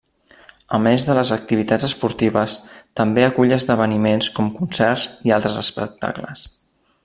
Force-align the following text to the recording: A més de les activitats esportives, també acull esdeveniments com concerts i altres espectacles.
A 0.77 0.77
més 0.85 1.03
de 1.09 1.15
les 1.17 1.33
activitats 1.35 1.85
esportives, 1.87 2.55
també 3.01 3.27
acull 3.27 3.55
esdeveniments 3.61 4.31
com 4.39 4.49
concerts 4.57 5.07
i 5.29 5.37
altres 5.37 5.61
espectacles. 5.67 6.49